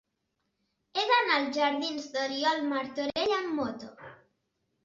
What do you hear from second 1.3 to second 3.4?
als jardins d'Oriol Martorell